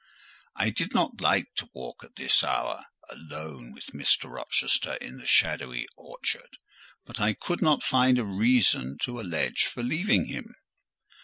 [0.55, 4.31] I did not like to walk at this hour alone with Mr.
[4.33, 6.49] Rochester in the shadowy orchard;
[7.05, 10.55] but I could not find a reason to allege for leaving him.